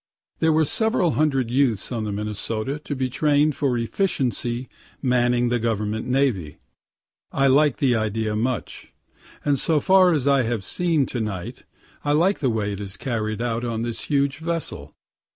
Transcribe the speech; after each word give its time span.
There 0.39 0.55
are 0.57 0.65
several 0.65 1.11
hundred 1.11 1.51
youths 1.51 1.91
on 1.91 2.05
the 2.05 2.11
Minnesota 2.11 2.79
to 2.79 2.95
be 2.95 3.07
train'd 3.07 3.55
for 3.55 3.77
efficiently 3.77 4.67
manning 4.99 5.49
the 5.49 5.59
government 5.59 6.07
navy. 6.07 6.57
I 7.31 7.45
like 7.45 7.77
the 7.77 7.95
idea 7.95 8.35
much; 8.35 8.91
and, 9.45 9.59
so 9.59 9.79
far 9.79 10.11
as 10.11 10.27
I 10.27 10.41
have 10.41 10.63
seen 10.63 11.05
to 11.05 11.19
night, 11.19 11.65
I 12.03 12.13
like 12.13 12.39
the 12.39 12.49
way 12.49 12.73
it 12.73 12.79
is 12.81 12.97
carried 12.97 13.43
out 13.43 13.63
on 13.63 13.83
this 13.83 14.05
huge 14.05 14.39
vessel. 14.39 14.95